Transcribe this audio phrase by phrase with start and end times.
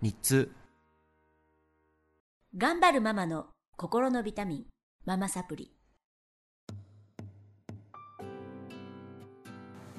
[0.00, 0.52] 日通
[2.56, 4.64] 頑張るママの心のビタミン
[5.04, 5.72] ママサプリ。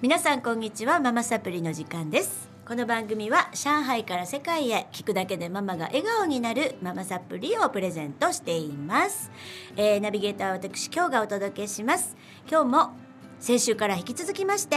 [0.01, 2.49] 皆さんこんにちはママサプリの時間です。
[2.65, 9.29] この番組は上海から世界へ聞くだけでママが笑顔になるママサプリをプレゼントしています、
[9.75, 12.15] えーナビゲーターは私今日がお届けします。
[12.49, 13.08] 今日も
[13.39, 14.75] 先週から引き続きまして、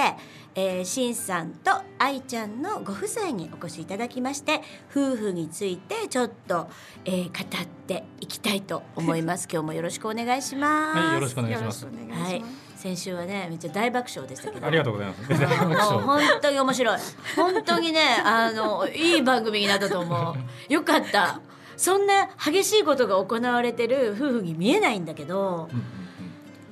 [0.54, 6.68] えー、しんさんと愛ちゃんのご夫妻にお越しいただきまして夫婦についてちょっと、
[7.04, 9.48] えー、語っていきたいと思います。
[9.52, 10.98] 今日もよろしくお願いします。
[10.98, 11.86] はい、よろしくお願いします。
[11.86, 12.44] はい、
[12.76, 14.66] 先週はねめっちゃ大爆笑でしたけど。
[14.66, 15.28] ありがとうございます。
[15.28, 16.26] 大爆もう笑。
[16.28, 16.98] 本当に面白い。
[17.34, 20.32] 本当にねあのいい番組になったと思
[20.68, 20.72] う。
[20.72, 21.40] よかった。
[21.76, 26.01] そんな激しいことが行われてる夫婦に見えないんだけどうんうん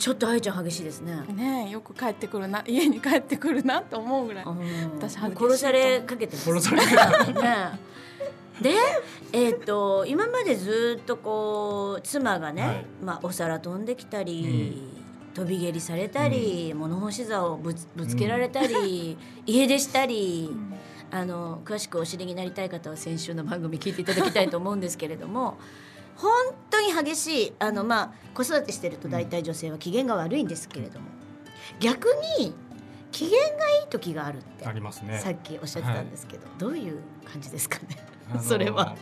[0.00, 4.44] ちょっと愛ちゃん激しいですね、ねえよく帰ってくるな家に帰ってくるなと思うぐらい。
[4.46, 4.54] うん。
[4.96, 7.78] 私激しい殺されかけて殺されかけ ね
[8.62, 8.74] で、
[9.34, 12.86] えっと今までずっとこう妻がね、はい。
[13.04, 14.90] まあ、お皿飛んできたり、
[15.34, 20.50] 飛び蹴りされたり、物干し座をぶつぶつけられたり、 家出したり、
[21.10, 25.58] あの詳しくお知りになりたい方は先週の番組聞いていただきたいと思うんですけれども
[26.20, 26.30] 本
[26.70, 31.06] 当に激しいあの、まあ、子育てしてると大体女性は機嫌が悪いんですけれども
[31.80, 32.54] 逆に
[33.12, 35.18] 機嫌がいい時があるってありますね。
[35.18, 37.96] さっきおっしゃってたんですけど、どういう感じですかね？
[38.30, 38.96] あの それは。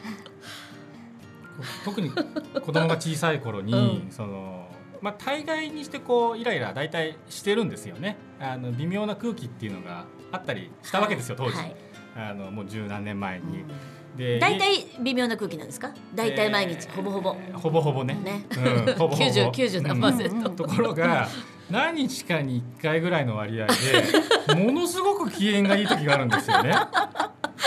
[1.85, 3.73] 特に子供が小さい頃に、
[4.07, 4.67] うんその。
[5.01, 11.77] まあ、大概にしてこうイライラ大体してるんですよねあの微妙な空気っていうのがあったりしたわけですよ当時、はい
[12.17, 13.71] あのもう十何年前に、うん
[14.17, 15.93] で大体微妙な空気なんですか？
[16.15, 17.37] 大体毎日、えーほぼほぼ。
[17.55, 18.45] ほぼほぼねね
[18.87, 20.51] うん、 ほぼほぼ九十九十何パーセント。
[20.51, 21.29] うんところが
[21.71, 26.71] 何日かに1回ぐらいの割合で ものすごく機嫌がいい時があるんですよね。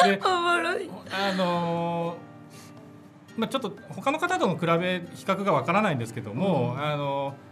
[0.03, 7.50] であのーまあ、ちょっと他の方との比べ比較がわからないんですけども、あのー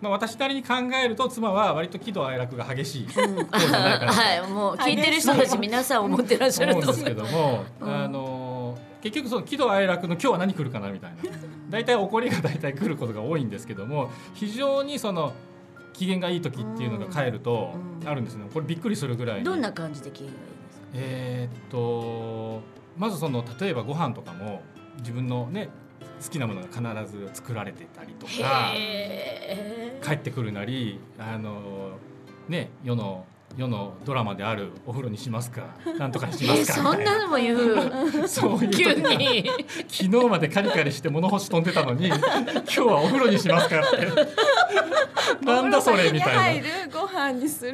[0.00, 6.94] まあ、私なりに考えると妻は割と喜怒哀楽が激しい方じゃないかはい、もう聞いてる人たち皆さん思ってらっしゃると思う。
[6.94, 7.14] んですけ。
[7.14, 11.16] ども、あのー結局その喜怒哀楽の今日は何来るかなみたいな。
[11.70, 15.32] 大体怒りが大体来ることが多いんですけども非常にその
[15.94, 17.72] 機嫌がいい時っていうのが帰ると
[18.02, 18.08] うん。
[18.08, 18.44] あるんですね。
[18.52, 20.86] これびっくりするぐらいにどんな感じで機嫌がいいですか？
[20.94, 22.60] えーっと
[22.98, 24.60] まずその例えばご飯とかも
[24.98, 25.70] 自分のね
[26.22, 28.72] 好きなものが必ず作られてたりとか
[30.02, 31.98] 帰ってくるなりあの
[32.48, 33.24] ね世の
[33.56, 35.62] 世のドラマであるお風呂にしますか
[35.98, 37.76] なんとかにしまえ、すかそんなのも言う。
[38.28, 39.50] そういう急に。
[39.88, 42.18] 昨日までカリカリして物干し飛んでたのに今
[42.64, 44.08] 日はお風呂にしますかって。
[45.44, 46.68] なんだそれみたいな。
[46.92, 47.72] ご飯にする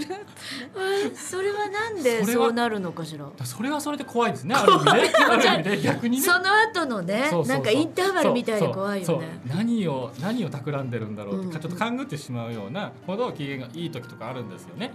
[1.15, 3.27] それはなんでそうなるのかしら？
[3.45, 4.55] それはそれで怖いですね。
[4.55, 6.23] ある意味で逆にね。
[6.23, 9.41] その後のねなんかインターバルみたいで怖いよね。
[9.47, 14.93] 何を何を企んでるんだろうって、うんちょっと勘ぐってしまうようなほど機嫌がいい時とかあるんですよね。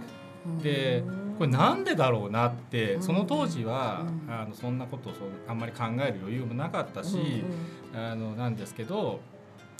[0.62, 3.02] でうんこれなんでだろうなってうん。
[3.02, 4.32] その当時は、うん。
[4.32, 5.12] あのそんなことを
[5.48, 7.44] あんまり考える余裕もなかったし、
[7.94, 9.20] あのなんですけど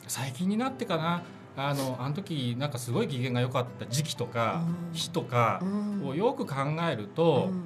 [0.08, 1.22] 最近になってかな
[1.56, 4.94] あのあの時なんかすごい機嫌が良かった時期とか、うん。
[4.94, 6.08] 日とかうん。
[6.08, 6.54] をよく考
[6.90, 7.62] えるうと、ん。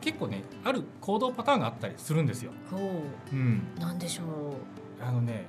[0.00, 2.52] 結構ねある行動パターンがあったりするんですよ。
[2.70, 3.34] ほう。
[3.36, 5.04] ん、うなんでしょう。
[5.04, 5.44] あのね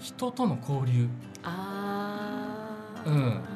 [0.00, 1.08] 人との交流。
[1.42, 3.08] ああ。
[3.08, 3.55] うん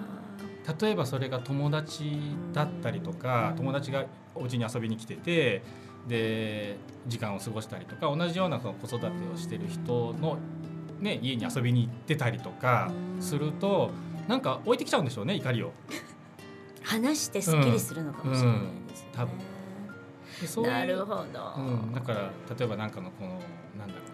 [0.80, 2.16] 例えばそれが友達
[2.52, 4.04] だったりとかうん友達が
[4.34, 5.62] お家に遊びに来てて
[6.06, 10.38] で時間を過ごしたりとか同じようなその子育てをしてる人の、
[11.00, 13.90] ね、家に遊びに行ってたりとかうんすると
[14.28, 15.72] なんか置いてきちゃうんでしょうね怒りを。
[16.82, 19.22] 話してすっきりするのかもしれないですよね。
[19.22, 19.40] うん
[20.62, 21.22] ういうなるほど。
[21.22, 23.38] うん、だから例えばなんかのこの
[23.78, 24.09] なんだろう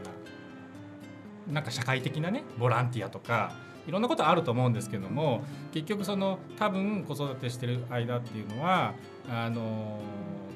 [1.48, 3.52] ななんか社会的なねボランティアとか
[3.86, 8.94] いろんなことあると思うんですけども結局その多分子育てしてる間っていうのは
[9.28, 10.00] あの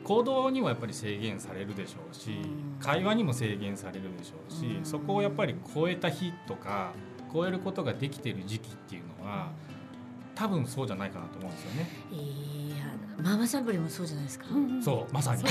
[0.02, 2.78] 行動にもやっぱり制限されるでしょうしうん。
[2.81, 4.84] 会話にも制限されるでしょうしうん。
[4.84, 6.92] そこをやっぱり超えた日とか
[7.32, 9.52] 超えることができてる時期っていうのは
[10.40, 11.90] 多分そうじゃないかなと思うんですよね。
[12.10, 12.87] いや
[13.22, 14.46] ママサプリもそうじゃないですか、
[14.82, 15.42] そうまさに。
[15.42, 15.44] う。
[15.44, 15.48] ん。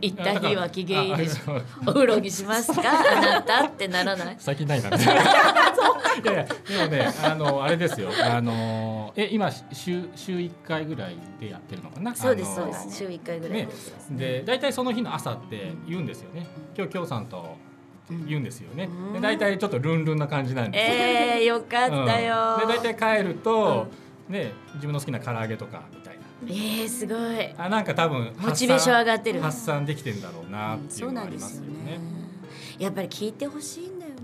[0.00, 1.60] 行った日は機嫌いいでしょ。
[1.84, 2.82] お風呂にしますか？
[2.84, 4.36] あなたってならない？
[4.38, 4.88] 最近ないな。
[4.94, 5.00] い
[6.24, 8.10] やいやでもねあのあれですよ。
[8.22, 12.14] あのえ今週週一回ぐらいでやってるのかな？
[12.14, 12.96] そうですそうです。
[12.96, 16.46] 週一回ぐらいねです、で大体その日の朝って言うんですよね。
[16.76, 17.56] 今日京さんと
[18.28, 18.88] 言うんですよね。
[19.14, 20.96] で大体ちょっとルンルンな感じなんですよ。
[20.96, 22.68] えー、よかったよ、うん。
[22.68, 23.88] で大体帰ると、
[24.28, 26.22] ね自分の好きな唐揚げとかみたいな。
[26.46, 27.54] えー、すごい。
[27.56, 29.40] あなんか多分モチベーション上がってる。
[29.40, 31.98] 発散できてんだろうなっていそううのがありなんでよますすよね。
[31.98, 32.00] ね。
[32.78, 34.16] やっぱり聞いてほしいんだよね、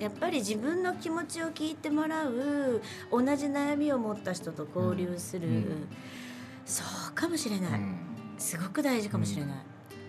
[0.00, 5.88] やっぱり自分の気持ちを聞いてもらう同じ悩みを持った人と交流する、うん。
[6.64, 7.96] そうかもしれない、うん。
[8.38, 9.54] すごく大事かもしれない、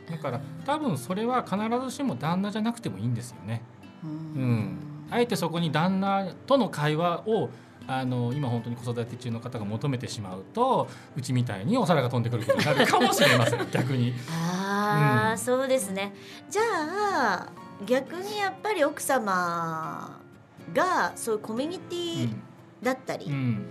[0.09, 3.61] だから多分それは必ずしも旦那じゃなくてもいいんですよね。
[4.03, 4.77] ううんん、
[5.11, 7.49] あえてそこに旦那との会話を
[7.85, 10.87] あの今本当に子育て中の方が求めてしまうと
[11.17, 13.67] うちみたいにお皿が飛んでくることになるかもしれません。
[13.71, 14.13] 逆に。
[14.31, 15.37] ああ、うん。
[15.37, 16.13] そうですね。
[16.49, 17.49] じゃあ
[17.85, 20.19] 逆にやっぱり奥様
[20.73, 22.33] がそういうコミュニティ
[22.81, 23.65] だったり、うん。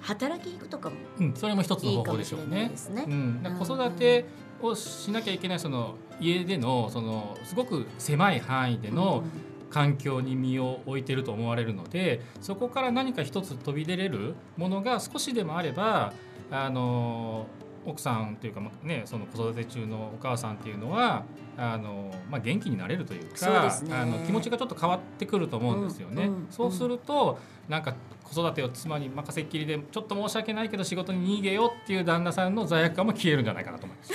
[0.00, 3.04] 働きに行くとかもうん、それも一つの方法でしょういいいねですね。
[3.06, 4.24] うん、子育て
[4.60, 9.22] をしなきゃいけないその家でのそのすごく狭い範囲での
[9.72, 16.12] 環境に身を置いてると思われるのでそこから何か一つ飛び出れるものが少しでもあれば
[16.50, 17.46] あの
[17.84, 21.24] 奥さんというか、まあね、その子育て中のお母さんっていうのは
[21.56, 26.24] あの、まあ、元気になれるというかねあの気持ちがちょっと変わってくると思うんですよね。
[26.24, 27.38] うんうんそうすると
[27.68, 34.12] なんか子育てを妻に任せっきりでちょっと申し訳ないけど仕事に逃げようっていう旦那さんの罪悪感も消えるんじゃないかなと思います。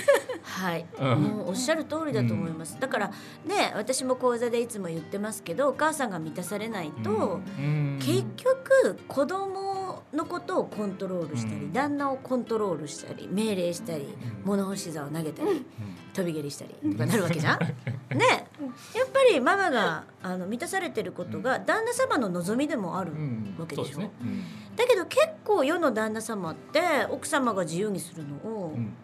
[0.48, 1.44] はい、うん。
[1.46, 3.08] おっしゃる通りだと思います、だから
[3.44, 7.98] ね私も講座でいつも言ってますけどお母さんが満たされないと、うん。
[8.00, 11.72] 結局子供のことをコントロールしたり、うん。
[11.72, 14.08] 旦那をコントロールしたり命令したり、ん。
[14.44, 15.66] 物干し座を投げたり、うん。
[16.14, 17.58] 飛び蹴りしたりとかなるわけじゃん？
[18.16, 18.46] ね。
[18.94, 24.10] やっぱりママがあの満たされてることが旦那様の望みでもあるうんわけでしょ、ね。
[24.20, 24.42] うん。
[24.76, 26.80] だけど結構世の旦那様って
[27.10, 28.94] 奥様が自由にするのを、うん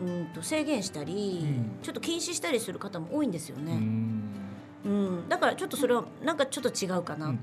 [0.00, 1.82] うんと制限したり、うん。
[1.82, 4.22] ちょっと禁止したりする方も多いんですようね、ん。
[4.84, 5.28] うん。
[5.28, 7.34] だからちょっとそれはなんかちょっと違うかうなん。
[7.34, 7.38] っ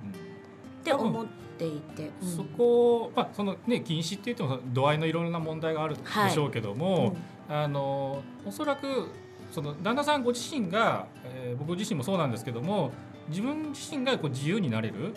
[0.84, 1.26] て思っ
[1.58, 2.36] ていて、うん。
[2.36, 7.16] そこまあそのね禁止って言っても度合いのいろいろな問題があるでしょうけども、
[7.50, 9.10] あのおそらく
[9.52, 12.92] その旦那さんご自身が、えー僕自身もそうなんですけども
[13.30, 15.14] 自分自身がこう自由になれる、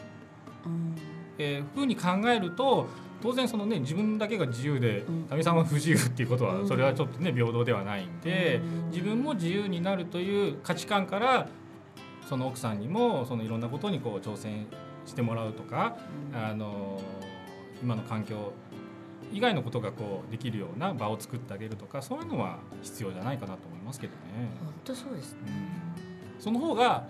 [0.64, 0.94] うん
[1.38, 2.86] えー、ふうに考えると
[3.22, 5.44] 当然そのね自分だけが自由でうん。
[5.44, 6.62] さんは不自由っていうことうん。
[6.62, 8.90] はそれはちょっとね平等ではないんで、うん。
[8.90, 11.48] 自分も自由になるという価値観から
[12.28, 14.66] その奥さんにもそのいろんなことにこう挑戦
[15.06, 15.96] してもらうとか、
[16.34, 17.00] あの
[17.82, 18.52] 今の環境
[19.32, 24.18] 以外のことがこうできるような場を作ってあげるとかそういうのは必要じゃないかなと思いますけどね。
[24.64, 25.38] 本当そうですね、
[26.36, 27.06] うん、その方が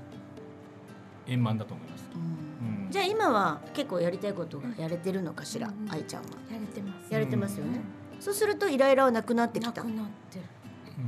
[1.26, 2.05] 円満だと思います。
[2.14, 2.20] うん。
[2.69, 6.29] うんじゃあ今は結構やりたいことがやれてるのかしら、うん愛ちゃんは？
[6.50, 7.12] やれてます。
[7.12, 7.81] やれてますよね、
[8.21, 9.83] そうするとイライラはなくなってきた。
[9.83, 10.44] なくなってる。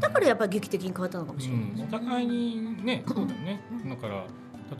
[0.00, 3.60] だからやっぱり劇的に変わったのかもしれない、うん、お互いにねそうだよね。
[3.86, 4.24] だから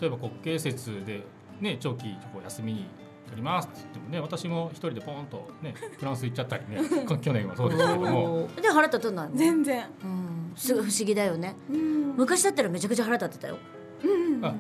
[0.01, 1.25] 例えば国慶節で
[1.61, 2.87] ね長期こう休みに
[3.25, 8.49] 取りますって言ってもね私も一人でポンとねフランス行っちゃったりねこ 去年はそうですけども。
[8.61, 9.37] で腹立たないの？
[9.37, 9.87] 全然。
[10.05, 11.57] うん、すごい不思議だよね。
[11.71, 12.15] うん。
[12.17, 13.57] 昔だったらめちゃくちゃ腹立ってたよ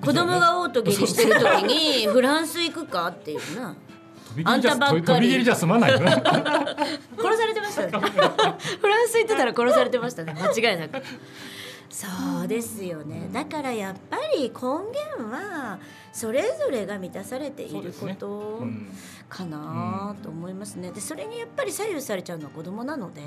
[0.00, 3.76] 子供が嘔吐下痢してる時にフランス行くかっていうな。
[4.44, 5.28] あんたばっかり。
[5.28, 6.10] 飛びじゃ済まないよね。
[7.18, 7.90] 殺されてましたね。
[8.80, 10.34] フランス行ってたら殺されてましたね。
[10.34, 11.02] 間違いなく。
[11.90, 12.06] そ
[12.44, 13.28] うですよね。
[13.32, 15.78] だからやっぱり根源は
[16.12, 18.28] それぞれが満たされていること
[18.60, 18.88] うん
[19.28, 20.90] かなと思いますね。
[20.92, 23.22] でそれにやっぱり左右されちゃうのは子供なので、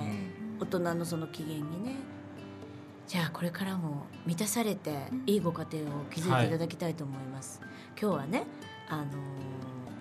[0.59, 1.95] 大人のその機嫌にね
[3.11, 4.89] じゃあこれからも満たされて
[5.25, 7.59] いいご家庭を築いていただきたいと思います、
[8.01, 8.43] 今日はね
[8.87, 9.05] あのー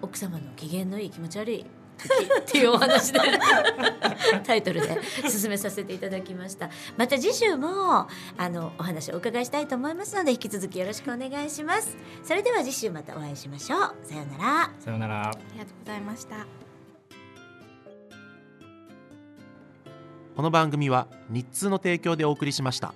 [0.00, 1.66] 奥様の機嫌のいい気持ち悪い
[1.98, 3.18] 時っていうお話で
[4.46, 4.96] タイトルで
[5.28, 6.70] 進めさせていただきました。
[6.96, 11.98] また次週もあのお話をお伺いしたいと思いますので引き続きよろしくお願いします。
[12.22, 13.96] それでは次週またお会いしましょう。
[14.04, 14.70] さようなら。
[14.78, 15.28] さようなら。
[15.28, 16.46] ありがとうございました。
[20.36, 22.94] この番組は日通の提供でお送りしました。